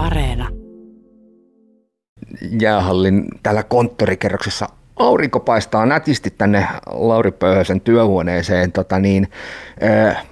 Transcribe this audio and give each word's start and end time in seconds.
Areena. 0.00 0.48
Jäähallin 2.60 3.28
täällä 3.42 3.62
konttorikerroksessa 3.62 4.68
aurinko 4.96 5.40
paistaa 5.40 5.86
nätisti 5.86 6.30
tänne 6.38 6.68
Lauri 6.86 7.30
Pöyhösen 7.30 7.80
työhuoneeseen. 7.80 8.72
Tota 8.72 8.98
niin, 8.98 9.28
äh, 9.82 10.26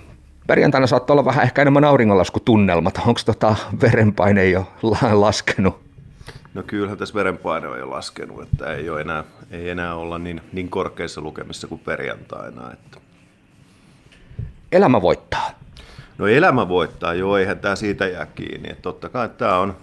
perjantaina 0.47 0.87
saattaa 0.87 1.15
olla 1.15 1.25
vähän 1.25 1.45
ehkä 1.45 1.63
enemmän 1.63 1.85
auringonlaskutunnelmat. 1.85 2.99
Onko 3.07 3.21
tota 3.27 3.57
verenpaine 3.83 4.49
jo 4.49 4.73
laskenut? 5.13 5.81
No 6.55 6.63
kyllähän 6.63 6.99
tässä 6.99 7.15
verenpaine 7.15 7.69
on 7.69 7.79
jo 7.79 7.91
laskenut, 7.91 8.43
että 8.43 8.75
ei, 8.75 8.91
ole 8.91 9.01
enää, 9.01 9.25
ei 9.51 9.71
enää 9.71 9.95
olla 9.95 10.19
niin, 10.19 10.41
niin 10.53 10.69
korkeissa 10.69 11.21
lukemissa 11.21 11.67
kuin 11.67 11.81
perjantaina. 11.85 12.73
Että. 12.73 12.99
Elämä 14.73 15.03
voittaa. 15.03 15.48
No 16.19 16.27
elämä 16.27 16.69
voittaa, 16.69 17.15
joo, 17.15 17.39
eihän 17.39 17.59
tämä 17.59 17.77
siitä 17.77 18.07
jää 18.07 18.27
kiinni. 18.27 18.71
Että 18.71 18.83
totta 18.83 19.09
kai 19.09 19.29
tämä 19.29 19.59
on 19.59 19.77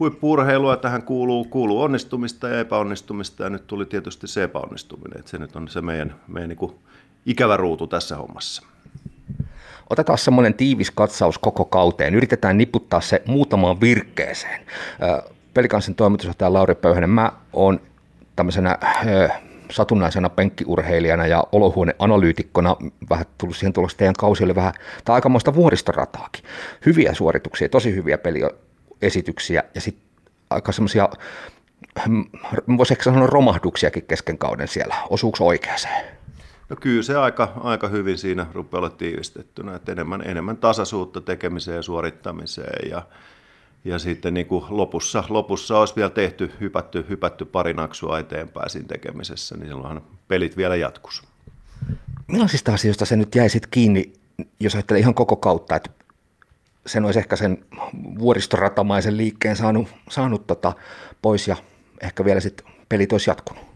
huippuurheilua, 0.00 0.76
tähän 0.76 1.02
kuuluu, 1.02 1.44
kuuluu 1.44 1.82
onnistumista 1.82 2.48
ja 2.48 2.60
epäonnistumista, 2.60 3.42
ja 3.42 3.50
nyt 3.50 3.66
tuli 3.66 3.86
tietysti 3.86 4.26
se 4.26 4.42
epäonnistuminen, 4.42 5.18
että 5.18 5.30
se 5.30 5.38
nyt 5.38 5.56
on 5.56 5.68
se 5.68 5.80
meidän, 5.80 6.14
meidän 6.28 6.48
niin 6.48 6.72
ikävä 7.26 7.56
ruutu 7.56 7.86
tässä 7.86 8.16
hommassa. 8.16 8.62
Otetaan 9.90 10.18
semmoinen 10.18 10.54
tiivis 10.54 10.90
katsaus 10.90 11.38
koko 11.38 11.64
kauteen. 11.64 12.14
Yritetään 12.14 12.58
niputtaa 12.58 13.00
se 13.00 13.22
muutamaan 13.26 13.80
virkkeeseen. 13.80 14.60
Pelikansin 15.54 15.94
toimitusjohtaja 15.94 16.52
Lauri 16.52 16.74
Pöyhänen, 16.74 17.10
mä 17.10 17.32
oon 17.52 17.80
tämmöisenä 18.36 18.78
satunnaisena 19.70 20.28
penkkiurheilijana 20.28 21.26
ja 21.26 21.44
olohuoneanalyytikkona 21.52 22.76
vähän 23.10 23.26
tullut 23.38 23.56
siihen 23.56 23.72
tulosta, 23.72 23.98
teidän 23.98 24.14
kausi 24.18 24.44
oli 24.44 24.54
vähän, 24.54 24.72
tai 25.04 25.14
aikamoista 25.14 25.54
vuoristorataakin. 25.54 26.44
Hyviä 26.86 27.14
suorituksia, 27.14 27.68
tosi 27.68 27.94
hyviä 27.94 28.18
peliesityksiä 28.18 29.64
ja 29.74 29.80
sitten 29.80 30.04
aika 30.50 30.72
semmoisia, 30.72 31.08
hmm, 32.06 32.24
voisi 32.76 32.94
ehkä 32.94 33.04
sanoa 33.04 33.26
romahduksiakin 33.26 34.04
kesken 34.04 34.38
kauden 34.38 34.68
siellä. 34.68 34.94
Osuuko 35.10 35.46
oikeaseen? 35.46 36.04
No 36.68 36.76
kyllä 36.80 37.02
se 37.02 37.16
aika, 37.16 37.52
aika 37.60 37.88
hyvin 37.88 38.18
siinä 38.18 38.46
rupeaa 38.52 38.78
olla 38.78 38.90
tiivistettynä, 38.90 39.74
että 39.74 39.92
enemmän, 39.92 40.22
enemmän 40.24 40.56
tasaisuutta 40.56 41.20
tekemiseen 41.20 41.76
ja 41.76 41.82
suorittamiseen 41.82 42.90
ja, 42.90 43.02
ja 43.84 43.98
sitten 43.98 44.34
niin 44.34 44.46
kuin 44.46 44.64
lopussa, 44.68 45.24
lopussa 45.28 45.78
olisi 45.78 45.96
vielä 45.96 46.10
tehty, 46.10 46.52
hypätty, 46.60 47.06
hypätty 47.08 47.44
pari 47.44 47.74
naksua 47.74 48.18
eteenpäin 48.18 48.70
siinä 48.70 48.88
tekemisessä, 48.88 49.56
niin 49.56 49.66
silloinhan 49.68 50.02
pelit 50.28 50.56
vielä 50.56 50.76
jatkus. 50.76 51.22
Millaisista 52.26 52.74
asioista 52.74 53.04
se 53.04 53.16
nyt 53.16 53.34
jäi 53.34 53.48
sitten 53.48 53.70
kiinni, 53.70 54.12
jos 54.60 54.74
ajattelee 54.74 55.00
ihan 55.00 55.14
koko 55.14 55.36
kautta, 55.36 55.76
että 55.76 55.90
sen 56.86 57.04
olisi 57.04 57.18
ehkä 57.18 57.36
sen 57.36 57.64
vuoristoratamaisen 58.18 59.16
liikkeen 59.16 59.56
saanut, 59.56 59.88
saanut 60.10 60.46
tota 60.46 60.72
pois 61.22 61.48
ja 61.48 61.56
ehkä 62.02 62.24
vielä 62.24 62.40
sitten 62.40 62.66
pelit 62.88 63.12
olisi 63.12 63.30
jatkunut? 63.30 63.68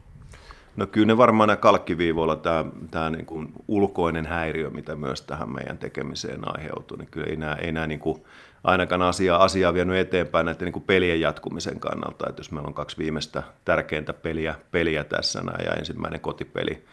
No 0.76 0.86
kyllä 0.86 1.06
ne 1.06 1.16
varmaan 1.16 1.46
nämä 1.46 1.56
kalkkiviivoilla 1.56 2.36
tämä, 2.36 2.64
tämä 2.90 3.10
niin 3.10 3.26
kuin 3.26 3.52
ulkoinen 3.68 4.26
häiriö, 4.26 4.70
mitä 4.70 4.96
myös 4.96 5.22
tähän 5.22 5.52
meidän 5.52 5.78
tekemiseen 5.78 6.40
aiheutuu, 6.44 6.96
niin 6.96 7.08
kyllä 7.10 7.26
ei 7.26 7.36
nämä, 7.36 7.54
ei 7.54 7.72
nämä 7.72 7.86
niin 7.86 8.00
kuin 8.00 8.22
ainakaan 8.64 9.02
asiaa, 9.02 9.42
asiaa 9.42 9.74
vienyt 9.74 9.96
eteenpäin 9.96 10.46
näiden 10.46 10.64
niin 10.64 10.72
kuin 10.72 10.82
pelien 10.82 11.20
jatkumisen 11.20 11.80
kannalta, 11.80 12.28
että 12.28 12.40
jos 12.40 12.52
meillä 12.52 12.66
on 12.66 12.74
kaksi 12.74 12.98
viimeistä 12.98 13.42
tärkeintä 13.64 14.12
peliä, 14.12 14.54
peliä 14.70 15.04
tässä 15.04 15.40
näin, 15.40 15.64
ja 15.64 15.74
ensimmäinen 15.74 16.20
kotipeli, 16.20 16.84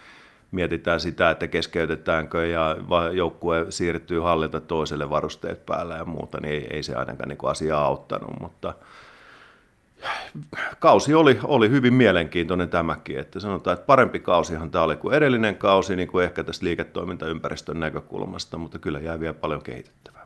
mietitään 0.52 1.00
sitä, 1.00 1.30
että 1.30 1.48
keskeytetäänkö 1.48 2.48
ja 2.48 2.76
joukkue 3.14 3.66
siirtyy 3.70 4.20
hallilta 4.20 4.61
toiselle 4.61 5.09
varusteet 5.09 5.66
päällä 5.66 5.95
ja 5.95 6.06
muuta, 6.06 6.39
niin 6.42 6.53
ei, 6.53 6.67
ei 6.72 6.84
se 6.84 6.95
ainakaan 6.95 7.30
niin 7.30 7.38
kuin 7.38 7.52
asiaa 7.52 7.86
auttanut, 7.86 8.39
mutta– 8.39 8.73
kausi 10.80 11.14
oli, 11.14 11.39
oli 11.44 11.70
hyvin 11.70 11.94
mielenkiintoinen 11.94 12.70
tämäkin, 12.70 13.20
että 13.20 13.39
sanotaan, 13.39 13.73
että 13.73 13.86
parempi 13.86 14.20
kausihan 14.20 14.72
tämä 14.72 14.83
oli 14.83 14.95
kuin 14.95 15.15
edellinen 15.15 15.55
kausi, 15.55 15.95
niin 15.95 16.08
kuin 16.08 16.26
ehkä 16.26 16.44
tästä 16.44 16.65
liiketoimintaympäristön 16.65 17.80
näkökulmasta, 17.80 18.58
mutta 18.58 18.80
kyllä 18.80 18.99
jää 18.99 19.20
vielä 19.20 19.33
paljon 19.33 19.61
kehitettävää. 19.61 20.19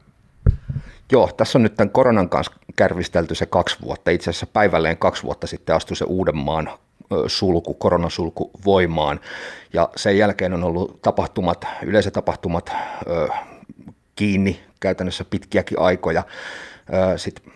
Joo, 1.12 1.30
tässä 1.38 1.58
on 1.58 1.64
nyt 1.64 1.76
tämän 1.76 1.92
koronan 1.92 2.30
kanssa 2.30 2.54
kärvistelty 2.76 3.36
se 3.36 3.46
kaksi 3.46 3.78
vuotta. 3.82 4.12
Itse 4.12 4.30
asiassa 4.30 4.48
päivälleen 4.48 4.98
kaksi 4.98 5.24
vuotta 5.24 5.48
sitten 5.48 5.76
astui 5.76 5.98
se 5.98 6.06
Uudenmaan 6.06 6.70
sulku, 7.28 7.74
koronasulku 7.74 8.52
voimaan. 8.66 9.20
Ja 9.74 9.90
sen 9.96 10.18
jälkeen 10.18 10.54
on 10.54 10.64
ollut 10.64 11.02
tapahtumat, 11.02 11.66
yleisötapahtumat 11.84 12.72
ö, 13.08 13.28
kiinni 14.16 14.64
käytännössä 14.80 15.26
pitkiäkin 15.30 15.80
aikoja. 15.80 16.24
Sitten 17.16 17.54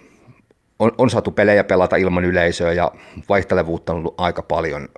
on, 0.80 0.92
on 0.98 1.10
saatu 1.10 1.32
pelejä 1.32 1.64
pelata 1.64 1.96
ilman 1.96 2.26
yleisöä 2.26 2.74
ja 2.74 2.92
vaihtelevuutta 3.30 3.94
on 3.94 4.00
ollut 4.00 4.16
aika 4.18 4.42
paljon. 4.42 4.90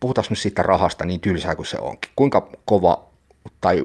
puhutaan 0.00 0.26
nyt 0.30 0.38
siitä 0.38 0.62
rahasta 0.62 1.04
niin 1.04 1.20
tylsää 1.20 1.56
kuin 1.56 1.66
se 1.66 1.78
onkin. 1.80 2.10
Kuinka 2.16 2.48
kova 2.64 3.04
tai 3.60 3.84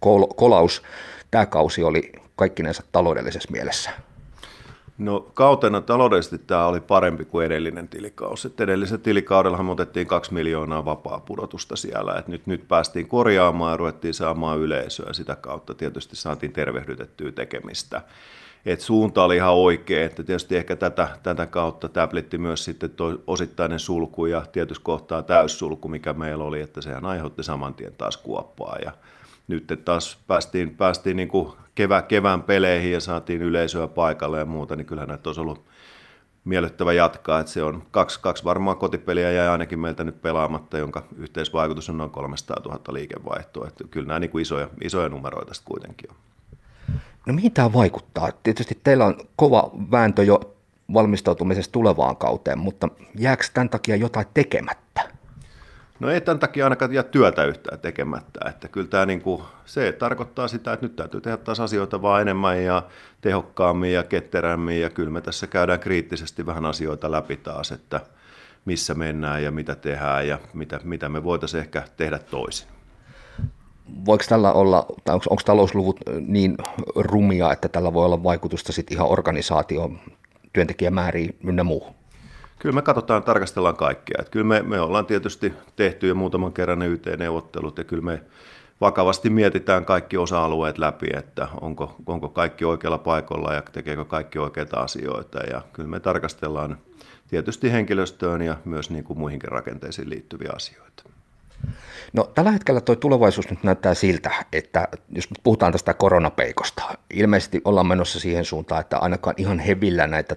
kol, 0.00 0.26
kolaus 0.26 0.82
tämä 1.30 1.46
kausi 1.46 1.82
oli 1.82 2.12
kaikkinensa 2.36 2.82
taloudellisessa 2.92 3.52
mielessä? 3.52 3.90
No 4.98 5.20
kautena 5.34 5.80
taloudellisesti 5.80 6.38
tämä 6.38 6.66
oli 6.66 6.80
parempi 6.80 7.24
kuin 7.24 7.46
edellinen 7.46 7.88
tilikausi. 7.88 8.48
Et 8.48 8.60
edellisellä 8.60 9.02
tilikaudellahan 9.02 9.66
me 9.66 9.72
otettiin 9.72 10.06
kaksi 10.06 10.34
miljoonaa 10.34 10.84
vapaa 10.84 11.20
pudotusta 11.20 11.76
siellä. 11.76 12.14
Et 12.18 12.28
nyt, 12.28 12.46
nyt 12.46 12.68
päästiin 12.68 13.08
korjaamaan 13.08 13.70
ja 13.70 13.76
ruvettiin 13.76 14.14
saamaan 14.14 14.58
yleisöä. 14.58 15.12
Sitä 15.12 15.36
kautta 15.36 15.74
tietysti 15.74 16.16
saatiin 16.16 16.52
tervehdytettyä 16.52 17.32
tekemistä 17.32 18.02
että 18.66 18.84
suunta 18.84 19.24
oli 19.24 19.36
ihan 19.36 19.54
oikea, 19.54 20.04
että 20.04 20.22
tietysti 20.22 20.56
ehkä 20.56 20.76
tätä, 20.76 21.08
tätä 21.22 21.46
kautta 21.46 21.88
täplitti 21.88 22.38
myös 22.38 22.64
sitten 22.64 22.90
tuo 22.90 23.18
osittainen 23.26 23.78
sulku 23.78 24.26
ja 24.26 24.46
tietysti 24.52 24.84
kohtaa 24.84 25.22
täyssulku, 25.22 25.88
mikä 25.88 26.12
meillä 26.12 26.44
oli, 26.44 26.60
että 26.60 26.80
sehän 26.80 27.06
aiheutti 27.06 27.42
saman 27.42 27.74
tien 27.74 27.92
taas 27.98 28.16
kuoppaa 28.16 28.76
ja 28.84 28.92
nyt 29.48 29.82
taas 29.84 30.18
päästiin, 30.26 30.76
päästiin 30.76 31.16
niin 31.16 31.28
kuin 31.28 31.52
kevä, 31.74 32.02
kevään 32.02 32.42
peleihin 32.42 32.92
ja 32.92 33.00
saatiin 33.00 33.42
yleisöä 33.42 33.88
paikalle 33.88 34.38
ja 34.38 34.44
muuta, 34.44 34.76
niin 34.76 34.86
kyllähän 34.86 35.08
näitä 35.08 35.28
olisi 35.28 35.40
ollut 35.40 35.64
miellyttävä 36.44 36.92
jatkaa, 36.92 37.40
että 37.40 37.52
se 37.52 37.62
on 37.62 37.82
kaksi, 37.90 38.20
kaksi 38.20 38.44
varmaan 38.44 38.76
kotipeliä 38.76 39.30
ja 39.30 39.52
ainakin 39.52 39.78
meiltä 39.78 40.04
nyt 40.04 40.22
pelaamatta, 40.22 40.78
jonka 40.78 41.04
yhteisvaikutus 41.16 41.88
on 41.90 41.98
noin 41.98 42.10
300 42.10 42.56
000 42.64 42.80
liikevaihtoa, 42.88 43.68
että 43.68 43.84
kyllä 43.90 44.06
nämä 44.06 44.20
niin 44.20 44.30
kuin 44.30 44.42
isoja, 44.42 44.68
isoja 44.84 45.08
numeroita 45.08 45.54
sitten 45.54 45.70
kuitenkin 45.70 46.10
on. 46.10 46.16
No 47.26 47.32
mihin 47.32 47.52
tämä 47.52 47.72
vaikuttaa? 47.72 48.32
Tietysti 48.42 48.78
teillä 48.84 49.04
on 49.04 49.16
kova 49.36 49.70
vääntö 49.90 50.24
jo 50.24 50.40
valmistautumisessa 50.94 51.72
tulevaan 51.72 52.16
kauteen, 52.16 52.58
mutta 52.58 52.88
jääkö 53.18 53.44
tämän 53.54 53.70
takia 53.70 53.96
jotain 53.96 54.26
tekemättä? 54.34 55.13
No 56.00 56.10
ei 56.10 56.20
tämän 56.20 56.38
takia 56.38 56.66
ainakaan 56.66 56.92
jää 56.92 57.02
työtä 57.02 57.44
yhtään 57.44 57.80
tekemättä. 57.80 58.48
Että 58.48 58.68
kyllä 58.68 58.88
tämä 58.88 59.06
niin 59.06 59.20
kuin, 59.20 59.42
se 59.64 59.92
tarkoittaa 59.92 60.48
sitä, 60.48 60.72
että 60.72 60.86
nyt 60.86 60.96
täytyy 60.96 61.20
tehdä 61.20 61.36
taas 61.36 61.60
asioita 61.60 62.02
vaan 62.02 62.22
enemmän 62.22 62.64
ja 62.64 62.82
tehokkaammin 63.20 63.92
ja 63.92 64.02
ketterämmin. 64.02 64.80
Ja 64.80 64.90
kyllä 64.90 65.10
me 65.10 65.20
tässä 65.20 65.46
käydään 65.46 65.80
kriittisesti 65.80 66.46
vähän 66.46 66.66
asioita 66.66 67.10
läpi 67.10 67.36
taas, 67.36 67.72
että 67.72 68.00
missä 68.64 68.94
mennään 68.94 69.42
ja 69.42 69.50
mitä 69.50 69.74
tehdään 69.74 70.28
ja 70.28 70.38
mitä, 70.54 70.80
mitä 70.84 71.08
me 71.08 71.24
voitaisiin 71.24 71.60
ehkä 71.60 71.82
tehdä 71.96 72.18
toisin 72.18 72.68
voiko 74.04 74.24
tällä 74.28 74.52
olla, 74.52 74.86
onko, 75.08 75.24
onko 75.30 75.42
talousluvut 75.44 76.00
niin 76.20 76.56
rumia, 76.94 77.52
että 77.52 77.68
tällä 77.68 77.92
voi 77.92 78.04
olla 78.04 78.22
vaikutusta 78.22 78.72
sitten 78.72 78.96
ihan 78.96 79.08
organisaation 79.08 79.98
työntekijämääriin 80.52 81.36
ynnä 81.44 81.64
muuhun? 81.64 81.94
Kyllä 82.64 82.74
me 82.74 82.82
katsotaan, 82.82 83.22
tarkastellaan 83.22 83.76
kaikkea. 83.76 84.16
Että 84.18 84.30
kyllä 84.30 84.46
me, 84.46 84.62
me 84.62 84.80
ollaan 84.80 85.06
tietysti 85.06 85.52
tehty 85.76 86.08
jo 86.08 86.14
muutaman 86.14 86.52
kerran 86.52 86.78
ne 86.78 86.86
YT-neuvottelut 86.86 87.78
ja 87.78 87.84
kyllä 87.84 88.02
me 88.02 88.22
vakavasti 88.80 89.30
mietitään 89.30 89.84
kaikki 89.84 90.16
osa-alueet 90.16 90.78
läpi, 90.78 91.06
että 91.16 91.48
onko, 91.60 91.96
onko 92.06 92.28
kaikki 92.28 92.64
oikealla 92.64 92.98
paikalla 92.98 93.54
ja 93.54 93.62
tekeekö 93.62 94.04
kaikki 94.04 94.38
oikeita 94.38 94.80
asioita. 94.80 95.38
Ja 95.38 95.62
kyllä 95.72 95.88
me 95.88 96.00
tarkastellaan 96.00 96.78
tietysti 97.28 97.72
henkilöstöön 97.72 98.42
ja 98.42 98.56
myös 98.64 98.90
niin 98.90 99.04
kuin 99.04 99.18
muihinkin 99.18 99.52
rakenteisiin 99.52 100.10
liittyviä 100.10 100.50
asioita. 100.56 101.02
No 102.12 102.30
tällä 102.34 102.50
hetkellä 102.50 102.80
tuo 102.80 102.96
tulevaisuus 102.96 103.50
nyt 103.50 103.62
näyttää 103.62 103.94
siltä, 103.94 104.30
että 104.52 104.88
jos 105.10 105.28
puhutaan 105.42 105.72
tästä 105.72 105.94
koronapeikosta, 105.94 106.82
ilmeisesti 107.10 107.60
ollaan 107.64 107.86
menossa 107.86 108.20
siihen 108.20 108.44
suuntaan, 108.44 108.80
että 108.80 108.98
ainakaan 108.98 109.34
ihan 109.38 109.58
hevillä 109.58 110.06
näitä 110.06 110.36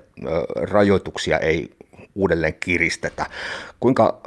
rajoituksia 0.56 1.40
ei 1.40 1.78
uudelleen 2.18 2.56
kiristetä. 2.60 3.26
Kuinka 3.80 4.22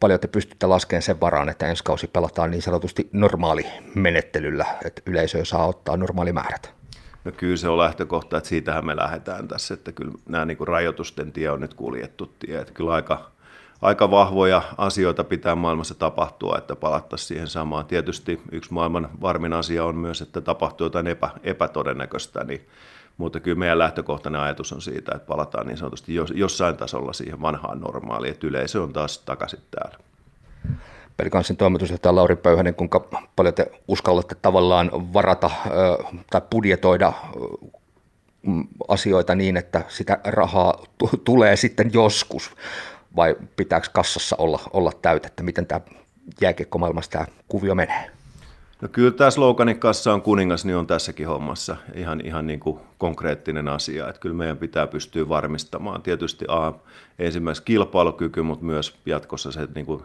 paljon 0.00 0.20
te 0.20 0.28
pystytte 0.28 0.66
laskemaan 0.66 1.02
sen 1.02 1.20
varaan, 1.20 1.48
että 1.48 1.66
ensi 1.66 1.84
kausi 1.84 2.06
pelataan 2.06 2.50
niin 2.50 2.62
sanotusti 2.62 3.08
normaali 3.12 3.66
menettelyllä, 3.94 4.66
että 4.84 5.02
yleisö 5.06 5.44
saa 5.44 5.66
ottaa 5.66 5.96
normaali 5.96 6.32
määrät? 6.32 6.74
No 7.24 7.32
kyllä 7.32 7.56
se 7.56 7.68
on 7.68 7.78
lähtökohta, 7.78 8.36
että 8.36 8.48
siitähän 8.48 8.86
me 8.86 8.96
lähdetään 8.96 9.48
tässä, 9.48 9.74
että 9.74 9.92
kyllä 9.92 10.12
nämä 10.28 10.44
niin 10.44 10.58
rajoitusten 10.68 11.32
tie 11.32 11.50
on 11.50 11.60
nyt 11.60 11.74
kuljettu 11.74 12.34
tie, 12.38 12.60
että 12.60 12.72
kyllä 12.72 12.92
aika, 12.92 13.30
aika 13.82 14.10
vahvoja 14.10 14.62
asioita 14.78 15.24
pitää 15.24 15.54
maailmassa 15.54 15.94
tapahtua, 15.94 16.58
että 16.58 16.76
palattaisiin 16.76 17.28
siihen 17.28 17.48
samaan. 17.48 17.86
Tietysti 17.86 18.40
yksi 18.52 18.72
maailman 18.72 19.08
varmin 19.20 19.52
asia 19.52 19.84
on 19.84 19.96
myös, 19.96 20.22
että 20.22 20.40
tapahtuu 20.40 20.84
jotain 20.86 21.06
epä, 21.06 21.30
epätodennäköistä, 21.42 22.44
niin 22.44 22.66
mutta 23.16 23.40
kyllä 23.40 23.58
meidän 23.58 23.78
lähtökohtainen 23.78 24.40
ajatus 24.40 24.72
on 24.72 24.82
siitä, 24.82 25.12
että 25.14 25.26
palataan 25.26 25.66
niin 25.66 25.76
sanotusti 25.76 26.14
jossain 26.34 26.76
tasolla 26.76 27.12
siihen 27.12 27.42
vanhaan 27.42 27.80
normaaliin, 27.80 28.32
että 28.32 28.46
yleisö 28.46 28.82
on 28.82 28.92
taas 28.92 29.18
takaisin 29.18 29.60
täällä. 29.70 29.98
Pelikanssin 31.16 31.56
toimitusjohtaja 31.56 32.14
Lauri 32.14 32.36
Pöyhänen, 32.36 32.74
kuinka 32.74 33.08
paljon 33.36 33.54
te 33.54 33.70
uskallatte 33.88 34.34
tavallaan 34.34 34.90
varata 35.12 35.50
tai 36.30 36.40
budjetoida 36.50 37.12
asioita 38.88 39.34
niin, 39.34 39.56
että 39.56 39.84
sitä 39.88 40.18
rahaa 40.24 40.72
t- 40.72 41.24
tulee 41.24 41.56
sitten 41.56 41.90
joskus, 41.92 42.50
vai 43.16 43.36
pitääkö 43.56 43.88
kassassa 43.92 44.36
olla, 44.38 44.60
olla 44.72 44.92
täytettä? 45.02 45.42
Miten 45.42 45.66
tämä 45.66 45.80
jääkiekkomaailmassa 46.40 47.10
tämä 47.10 47.26
kuvio 47.48 47.74
menee? 47.74 48.10
No 48.84 48.88
kyllä 48.92 49.10
tämä 49.10 49.30
sloganin 49.30 49.78
kassa 49.78 50.14
on 50.14 50.22
kuningas, 50.22 50.64
niin 50.64 50.76
on 50.76 50.86
tässäkin 50.86 51.26
hommassa 51.26 51.76
ihan, 51.94 52.20
ihan 52.24 52.46
niin 52.46 52.60
kuin 52.60 52.80
konkreettinen 52.98 53.68
asia. 53.68 54.08
Että 54.08 54.20
kyllä 54.20 54.34
meidän 54.34 54.56
pitää 54.56 54.86
pystyä 54.86 55.28
varmistamaan 55.28 56.02
tietysti 56.02 56.44
A, 56.48 56.72
ensimmäisenä 57.18 57.64
kilpailukyky, 57.64 58.42
mutta 58.42 58.64
myös 58.64 58.94
jatkossa 59.06 59.52
se 59.52 59.68
niin 59.74 59.86
kuin 59.86 60.02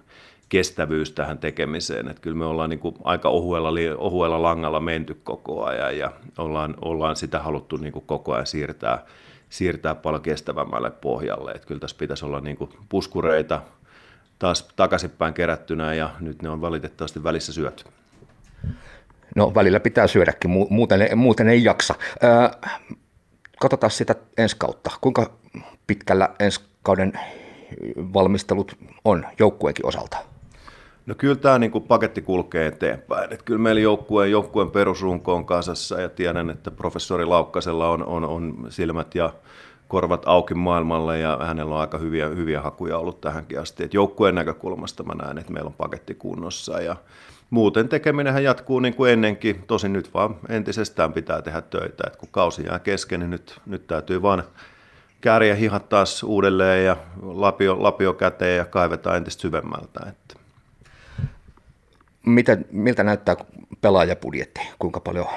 kestävyys 0.50 1.12
tähän 1.12 1.38
tekemiseen. 1.38 2.08
Että 2.08 2.22
kyllä 2.22 2.38
me 2.38 2.46
ollaan 2.46 2.70
niin 2.70 2.80
kuin 2.80 2.96
aika 3.04 3.30
ohuella, 3.30 3.70
ohuella 3.98 4.42
langalla 4.42 4.80
menty 4.80 5.18
koko 5.24 5.66
ajan 5.66 5.98
ja 5.98 6.12
ollaan, 6.38 6.76
ollaan 6.82 7.16
sitä 7.16 7.40
haluttu 7.40 7.78
niin 7.78 7.94
kuin 7.94 8.06
koko 8.06 8.34
ajan 8.34 8.48
siirtää, 8.48 9.06
siirtää 9.50 9.96
paljon 9.96 10.22
kestävämmälle 10.22 10.92
pohjalle. 10.92 11.52
Että 11.52 11.68
kyllä 11.68 11.80
tässä 11.80 11.98
pitäisi 12.00 12.26
olla 12.26 12.40
niin 12.40 12.58
kuin 12.58 12.70
puskureita 12.90 13.62
taas 14.40 14.70
takaisinpäin 14.76 15.34
kerättynä 15.34 15.94
ja 15.94 16.10
nyt 16.20 16.42
ne 16.42 16.50
on 16.50 16.62
valitettavasti 16.62 17.24
välissä 17.24 17.54
syöty. 17.54 17.84
No 19.36 19.52
välillä 19.56 19.80
pitää 19.80 20.08
syödäkin, 20.08 20.52
muuten, 20.70 21.18
muuten 21.18 21.48
ei 21.48 21.64
jaksa. 21.64 21.96
Öö, 22.24 22.50
katsotaan 23.60 23.92
sitä 23.92 24.16
ensi 24.38 24.56
kautta. 24.60 24.92
Kuinka 25.02 25.32
pitkällä 25.88 26.30
ensi 26.40 26.62
kauden 26.84 27.14
valmistelut 28.14 28.78
on 29.06 29.26
joukkueenkin 29.40 29.86
osalta? 29.86 30.18
No 31.06 31.16
kyllä 31.16 31.36
tämä 31.36 31.60
niin 31.60 31.72
kuin 31.72 31.84
paketti 31.84 32.22
kulkee 32.22 32.68
eteenpäin. 32.68 33.34
Et 33.34 33.44
kyllä 33.44 33.60
meillä 33.60 33.82
joukkueen, 33.82 34.32
joukkueen 34.32 34.72
perusrunko 34.72 35.34
on 35.34 35.46
kasassa 35.46 36.02
ja 36.02 36.10
tiedän, 36.10 36.50
että 36.50 36.72
professori 36.72 37.26
Laukkasella 37.26 37.90
on, 37.90 38.06
on, 38.06 38.24
on 38.24 38.68
silmät 38.70 39.16
ja 39.16 39.34
korvat 39.88 40.24
auki 40.26 40.54
maailmalle 40.54 41.20
ja 41.20 41.40
hänellä 41.42 41.76
on 41.76 41.82
aika 41.82 41.98
hyviä, 41.98 42.28
hyviä 42.28 42.62
hakuja 42.62 42.98
ollut 42.98 43.22
tähänkin 43.22 43.60
asti. 43.60 43.84
Et 43.84 43.94
joukkueen 43.94 44.36
näkökulmasta 44.36 45.04
mä 45.04 45.14
näen, 45.14 45.38
että 45.38 45.54
meillä 45.54 45.68
on 45.68 45.74
paketti 45.74 46.16
kunnossa 46.16 46.82
ja 46.82 46.96
muuten 47.50 47.90
tekeminenhän 47.90 48.44
jatkuu 48.44 48.80
niin 48.80 48.94
kuin 48.94 49.12
ennenkin. 49.12 49.64
Tosin 49.68 49.94
nyt 49.94 50.14
vaan 50.14 50.36
entisestään 50.50 51.14
pitää 51.14 51.42
tehdä 51.42 51.62
töitä. 51.62 52.04
Et 52.08 52.16
kun 52.16 52.30
kausi 52.32 52.66
jää 52.66 52.80
kesken, 52.80 53.20
niin 53.20 53.30
nyt, 53.30 53.62
nyt 53.66 53.88
täytyy 53.88 54.22
vaan 54.22 54.44
kääriä 55.22 55.56
hihat 55.56 55.90
taas 55.90 56.24
uudelleen 56.24 56.86
ja 56.86 56.98
lapio, 57.22 57.84
lapio 57.84 58.14
käteen 58.14 58.58
ja 58.58 58.66
kaivetaan 58.66 59.18
entistä 59.18 59.42
syvemmältä. 59.42 60.00
Että 60.10 60.36
mitä, 62.26 62.58
miltä 62.72 63.04
näyttää 63.04 63.36
pelaajapudjetti? 63.82 64.62
Kuinka 64.80 65.00
paljon 65.00 65.28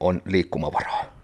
on 0.00 0.22
liikkumavaraa? 0.24 1.19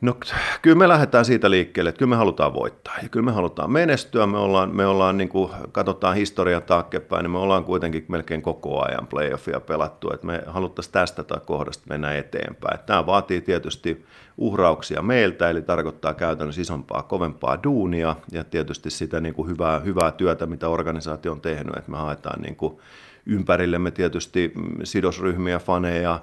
No 0.00 0.16
kyllä 0.62 0.76
me 0.76 0.88
lähdetään 0.88 1.24
siitä 1.24 1.50
liikkeelle, 1.50 1.88
että 1.88 1.98
kyllä 1.98 2.10
me 2.10 2.16
halutaan 2.16 2.54
voittaa 2.54 2.94
ja 3.02 3.08
kyllä 3.08 3.24
me 3.24 3.32
halutaan 3.32 3.70
menestyä. 3.72 4.26
Me 4.26 4.38
ollaan, 4.38 4.76
me 4.76 4.86
ollaan 4.86 5.16
niin 5.16 5.28
kuin 5.28 5.50
katsotaan 5.72 6.16
historian 6.16 6.62
taaksepäin, 6.62 7.22
niin 7.22 7.30
me 7.30 7.38
ollaan 7.38 7.64
kuitenkin 7.64 8.04
melkein 8.08 8.42
koko 8.42 8.84
ajan 8.84 9.06
playoffia 9.06 9.60
pelattu, 9.60 10.12
että 10.14 10.26
me 10.26 10.42
haluttaisiin 10.46 10.92
tästä 10.92 11.22
tai 11.22 11.40
kohdasta 11.46 11.84
mennä 11.88 12.12
eteenpäin. 12.12 12.78
Tämä 12.86 13.06
vaatii 13.06 13.40
tietysti 13.40 14.06
uhrauksia 14.36 15.02
meiltä, 15.02 15.50
eli 15.50 15.62
tarkoittaa 15.62 16.14
käytännössä 16.14 16.60
isompaa, 16.60 17.02
kovempaa 17.02 17.62
duunia 17.62 18.16
ja 18.32 18.44
tietysti 18.44 18.90
sitä 18.90 19.20
niin 19.20 19.34
kuin 19.34 19.48
hyvää, 19.48 19.78
hyvää 19.78 20.10
työtä, 20.10 20.46
mitä 20.46 20.68
organisaatio 20.68 21.32
on 21.32 21.40
tehnyt, 21.40 21.76
että 21.76 21.90
me 21.90 21.96
haetaan 21.96 22.42
niin 22.42 22.56
kuin 22.56 22.78
ympärillemme 23.26 23.90
tietysti 23.90 24.52
sidosryhmiä, 24.84 25.58
faneja, 25.58 26.20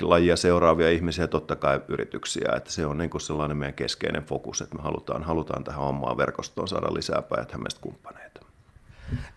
lajia 0.00 0.36
seuraavia 0.36 0.90
ihmisiä, 0.90 1.26
totta 1.26 1.56
kai 1.56 1.80
yrityksiä. 1.88 2.52
Että 2.56 2.72
se 2.72 2.86
on 2.86 2.98
niin 2.98 3.10
kuin 3.10 3.20
sellainen 3.20 3.56
meidän 3.56 3.74
keskeinen 3.74 4.24
fokus, 4.24 4.60
että 4.60 4.76
me 4.76 4.82
halutaan, 4.82 5.22
halutaan 5.22 5.64
tähän 5.64 5.80
omaan 5.80 6.16
verkostoon 6.16 6.68
saada 6.68 6.94
lisää 6.94 7.22
päijät 7.22 7.52
kumppaneita. 7.80 8.40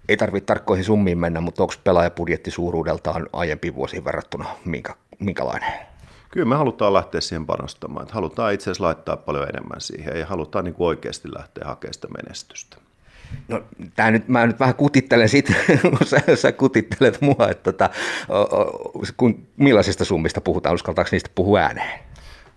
Ei 0.09 0.17
tarvitse 0.17 0.45
tarkkoihin 0.45 0.85
summiin 0.85 1.17
mennä, 1.17 1.41
mutta 1.41 1.63
onko 1.63 1.73
pelaajapudjetti 1.83 2.51
suuruudeltaan 2.51 3.29
aiempiin 3.33 3.75
vuosiin 3.75 4.05
verrattuna 4.05 4.45
minkä, 4.65 4.95
minkälainen? 5.19 5.73
Kyllä 6.31 6.47
me 6.47 6.55
halutaan 6.55 6.93
lähteä 6.93 7.21
siihen 7.21 7.45
panostamaan. 7.45 8.03
Että 8.03 8.13
halutaan 8.13 8.53
itse 8.53 8.63
asiassa 8.63 8.83
laittaa 8.83 9.17
paljon 9.17 9.49
enemmän 9.49 9.81
siihen 9.81 10.19
ja 10.19 10.25
halutaan 10.25 10.65
niin 10.65 10.75
kuin 10.75 10.87
oikeasti 10.87 11.29
lähteä 11.37 11.67
hakemaan 11.67 11.93
sitä 11.93 12.07
menestystä. 12.07 12.77
No, 13.47 13.63
tää 13.95 14.11
nyt, 14.11 14.27
mä 14.27 14.47
nyt 14.47 14.59
vähän 14.59 14.75
kutittelen 14.75 15.29
siitä, 15.29 15.53
kun 15.81 16.07
sä, 16.07 16.21
sä 16.35 16.51
kutittelet 16.51 17.21
mua, 17.21 17.47
että 17.51 17.71
tota, 17.71 17.89
kun, 19.17 19.47
millaisista 19.57 20.05
summista 20.05 20.41
puhutaan, 20.41 20.75
uskaltaako 20.75 21.09
niistä 21.11 21.29
puhua 21.35 21.59
ääneen? 21.59 22.04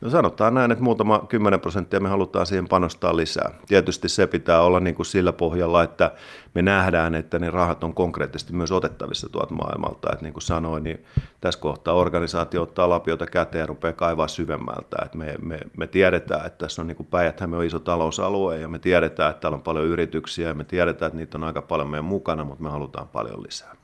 No 0.01 0.11
sanotaan 0.11 0.55
näin, 0.55 0.71
että 0.71 0.85
muutama 0.85 1.19
10 1.29 1.61
prosenttia 1.61 2.01
me 2.01 2.09
halutaan 2.09 2.47
siihen 2.47 2.69
panostaa 2.69 3.17
lisää. 3.17 3.51
Tietysti 3.67 4.09
se 4.09 4.27
pitää 4.27 4.61
olla 4.61 4.81
niin 4.81 4.95
kuin 4.95 5.07
sillä 5.07 5.33
pohjalla, 5.33 5.83
että 5.83 6.13
me 6.55 6.63
nähdään, 6.63 7.15
että 7.15 7.39
ne 7.39 7.51
rahat 7.51 7.85
on 7.85 7.95
konkreettisesti 7.95 8.53
myös 8.53 8.73
otettavissa 8.73 9.29
tuolta 9.29 9.55
maailmalta. 9.55 10.09
Että 10.13 10.25
niin 10.25 10.33
kuin 10.33 10.43
sanoin, 10.43 10.85
niin 10.85 11.05
tässä 11.41 11.61
kohtaa 11.61 11.95
organisaatio 11.95 12.63
ottaa 12.63 12.89
lapiota 12.89 13.27
käteen 13.27 13.61
ja 13.61 13.67
rupeaa 13.67 13.93
kaivaa 13.93 14.29
syvemmältä. 14.29 14.97
Että 15.05 15.19
me, 15.19 15.35
me, 15.43 15.61
me 15.77 15.87
tiedetään, 15.87 16.47
että 16.47 16.67
tässä 16.67 16.83
on 16.83 16.89
niin 16.89 16.97
kuin 16.97 17.07
päijät 17.07 17.41
on 17.41 17.65
iso 17.65 17.79
talousalue 17.79 18.59
ja 18.59 18.69
me 18.69 18.79
tiedetään, 18.79 19.31
että 19.31 19.41
täällä 19.41 19.57
on 19.57 19.63
paljon 19.63 19.87
yrityksiä 19.87 20.49
ja 20.49 20.55
me 20.55 20.65
tiedetään, 20.65 21.07
että 21.09 21.17
niitä 21.17 21.39
on 21.39 21.45
aika 21.45 21.63
paljon 21.63 21.89
meidän 21.89 22.05
mukana, 22.05 22.45
mutta 22.45 22.65
me 22.65 22.71
halutaan 22.71 23.09
paljon 23.09 23.43
lisää. 23.43 23.75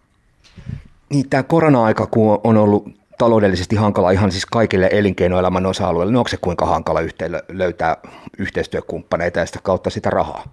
Niin, 1.10 1.28
tämä 1.28 1.42
korona-aika, 1.42 2.06
kun 2.06 2.40
on 2.44 2.56
ollut 2.56 3.03
taloudellisesti 3.18 3.76
hankala 3.76 4.10
ihan 4.10 4.32
siis 4.32 4.46
kaikille 4.46 4.88
elinkeinoelämän 4.92 5.66
osa-alueille, 5.66 6.12
niin 6.12 6.18
onko 6.18 6.28
se 6.28 6.36
kuinka 6.36 6.66
hankala 6.66 7.00
yhteen 7.00 7.40
löytää 7.48 7.96
yhteistyökumppaneita 8.38 9.38
ja 9.38 9.46
sitä 9.46 9.58
kautta 9.62 9.90
sitä 9.90 10.10
rahaa? 10.10 10.44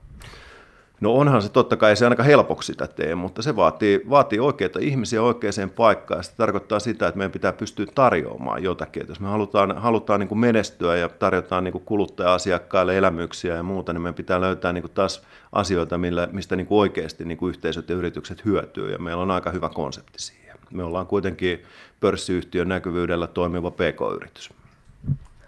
No 1.01 1.13
onhan 1.13 1.41
se 1.41 1.49
totta 1.49 1.77
kai, 1.77 1.89
ei 1.89 1.95
se 1.95 2.05
ainakaan 2.05 2.27
helpoksi 2.27 2.67
sitä 2.67 2.87
tee, 2.87 3.15
mutta 3.15 3.41
se 3.41 3.55
vaatii, 3.55 4.01
vaatii 4.09 4.39
oikeita 4.39 4.79
ihmisiä 4.81 5.23
oikeaan 5.23 5.69
paikkaan. 5.75 6.23
Se 6.23 6.35
tarkoittaa 6.35 6.79
sitä, 6.79 7.07
että 7.07 7.17
meidän 7.17 7.31
pitää 7.31 7.53
pystyä 7.53 7.85
tarjoamaan 7.95 8.63
jotakin. 8.63 9.01
Että 9.01 9.11
jos 9.11 9.19
me 9.19 9.27
halutaan, 9.27 9.77
halutaan 9.77 10.19
niin 10.19 10.27
kuin 10.27 10.39
menestyä 10.39 10.95
ja 10.95 11.09
tarjotaan 11.09 11.63
niin 11.63 11.81
kuluttaja-asiakkaille 11.85 12.97
elämyksiä 12.97 13.55
ja 13.55 13.63
muuta, 13.63 13.93
niin 13.93 14.01
meidän 14.01 14.15
pitää 14.15 14.41
löytää 14.41 14.73
niin 14.73 14.81
kuin 14.81 14.91
taas 14.91 15.21
asioita, 15.51 15.97
millä, 15.97 16.29
mistä 16.31 16.55
niin 16.55 16.67
kuin 16.67 16.79
oikeasti 16.79 17.25
niin 17.25 17.37
kuin 17.37 17.49
yhteisöt 17.49 17.89
ja 17.89 17.95
yritykset 17.95 18.45
hyötyy. 18.45 18.91
Ja 18.91 18.99
meillä 18.99 19.23
on 19.23 19.31
aika 19.31 19.51
hyvä 19.51 19.69
konsepti 19.69 20.21
siihen. 20.21 20.40
Me 20.71 20.83
ollaan 20.83 21.07
kuitenkin 21.07 21.63
pörssiyhtiön 21.99 22.69
näkyvyydellä 22.69 23.27
toimiva 23.27 23.71
pk-yritys. 23.71 24.49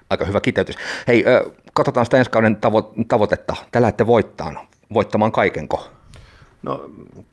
Aika 0.10 0.26
hyvä 0.26 0.42
kiteytys. 0.42 0.76
Hei, 1.08 1.26
katsotaan 1.74 2.06
sitä 2.06 2.18
ensi 2.18 2.32
kauden 2.32 2.56
tavo- 2.58 2.94
tavoitetta. 3.08 3.56
Te 3.72 3.82
lähdette 3.82 4.08
voittamaan, 4.08 4.68
voittamaan 4.94 5.32
kaikenko? 5.32 5.93
No 6.64 6.90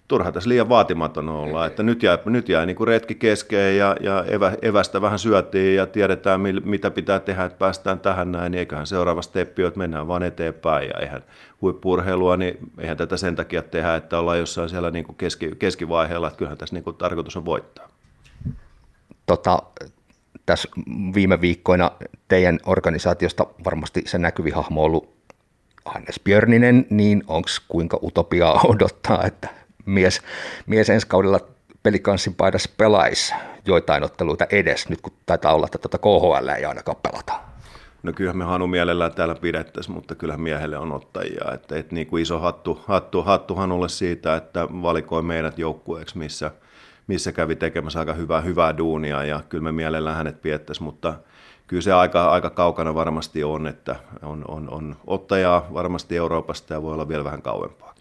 turha 0.08 0.32
tässä 0.32 0.48
liian 0.48 0.68
vaatimaton 0.68 1.28
olla, 1.28 1.66
että 1.66 1.82
nyt 1.82 2.02
jää, 2.02 2.18
nyt 2.24 2.48
jää 2.48 2.66
niin 2.66 2.76
kuin 2.76 2.88
retki 2.88 3.14
keskeen 3.14 3.76
ja, 3.76 3.96
ja 4.00 4.24
evä, 4.24 4.52
evästä 4.62 5.00
vähän 5.00 5.18
syötiin 5.18 5.76
ja 5.76 5.86
tiedetään 5.86 6.40
mil, 6.40 6.60
mitä 6.64 6.90
pitää 6.90 7.20
tehdä, 7.20 7.44
että 7.44 7.58
päästään 7.58 8.00
tähän 8.00 8.32
näin, 8.32 8.52
niin 8.52 8.58
eiköhän 8.58 8.86
seuraava 8.86 9.22
steppi 9.22 9.62
että 9.62 9.78
mennään 9.78 10.08
vaan 10.08 10.22
eteenpäin 10.22 10.88
ja 10.88 10.98
eihän 11.00 11.24
huippurheilua, 11.62 12.36
niin 12.36 12.58
eihän 12.78 12.96
tätä 12.96 13.16
sen 13.16 13.36
takia 13.36 13.62
tehdä, 13.62 13.94
että 13.94 14.18
ollaan 14.18 14.38
jossain 14.38 14.68
siellä 14.68 14.90
niin 14.90 15.04
kuin 15.04 15.16
keski, 15.16 15.50
keskivaiheella, 15.58 16.26
että 16.26 16.38
kyllähän 16.38 16.58
tässä 16.58 16.76
niin 16.76 16.84
kuin 16.84 16.96
tarkoitus 16.96 17.36
on 17.36 17.44
voittaa. 17.44 17.88
Tota, 19.26 19.62
tässä 20.46 20.68
viime 21.14 21.40
viikkoina 21.40 21.90
teidän 22.28 22.58
organisaatiosta 22.66 23.46
varmasti 23.64 24.02
se 24.06 24.18
näkyvi 24.18 24.50
hahmo 24.50 24.80
on 24.80 24.86
ollut 24.86 25.19
Hannes 25.84 26.20
Björninen, 26.24 26.86
niin 26.90 27.24
onko 27.26 27.48
kuinka 27.68 27.98
utopiaa 28.02 28.60
odottaa, 28.68 29.24
että 29.24 29.48
mies, 29.86 30.22
mies 30.66 30.90
ensi 30.90 31.06
kaudella 31.06 31.40
pelikanssin 31.82 32.34
paidassa 32.34 32.70
pelaisi 32.76 33.34
joitain 33.66 34.04
otteluita 34.04 34.46
edes, 34.50 34.88
nyt 34.88 35.00
kun 35.00 35.12
taitaa 35.26 35.54
olla, 35.54 35.66
että 35.66 35.78
tuota 35.78 35.98
KHL 35.98 36.48
ei 36.48 36.64
ainakaan 36.64 36.96
pelata. 37.02 37.40
No 38.02 38.12
kyllä 38.12 38.32
me 38.32 38.44
Hanu 38.44 38.66
mielellään 38.66 39.14
täällä 39.14 39.34
pidettäisiin, 39.34 39.94
mutta 39.94 40.14
kyllä 40.14 40.36
miehelle 40.36 40.78
on 40.78 40.92
ottajia. 40.92 41.52
Että, 41.54 41.78
että 41.78 41.94
niin 41.94 42.06
kuin 42.06 42.22
iso 42.22 42.38
hattu, 42.38 42.82
hattu, 42.86 43.22
hattu 43.22 43.54
Hanulle 43.54 43.88
siitä, 43.88 44.36
että 44.36 44.68
valikoi 44.82 45.22
meidät 45.22 45.58
joukkueeksi, 45.58 46.18
missä– 46.18 46.50
missä 47.10 47.32
kävi 47.32 47.56
tekemässä 47.56 47.98
aika 47.98 48.14
hyvää, 48.14 48.40
hyvää 48.40 48.76
duunia 48.78 49.24
ja 49.24 49.40
kyllä 49.48 49.64
me 49.64 49.72
mielellään 49.72 50.16
hänet 50.16 50.42
piettäisiin, 50.42 50.84
mutta 50.84 51.14
kyllä 51.70 51.82
se 51.82 51.92
aika, 51.92 52.30
aika 52.30 52.50
kaukana 52.50 52.94
varmasti 52.94 53.44
on, 53.44 53.66
että 53.66 53.96
on, 54.22 54.44
on, 54.48 54.70
on 54.70 54.96
ottajaa 55.06 55.66
varmasti 55.74 56.16
Euroopasta 56.16 56.74
ja 56.74 56.82
voi 56.82 56.92
olla 56.94 57.08
vielä 57.08 57.24
vähän 57.24 57.42
kauempaa. 57.42 57.94